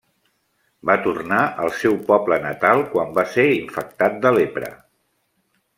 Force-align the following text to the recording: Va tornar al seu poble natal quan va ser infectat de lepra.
Va 0.89 0.95
tornar 1.07 1.41
al 1.65 1.69
seu 1.81 1.99
poble 2.09 2.41
natal 2.47 2.83
quan 2.95 3.15
va 3.19 3.29
ser 3.35 3.49
infectat 3.61 4.21
de 4.27 4.37
lepra. 4.39 4.77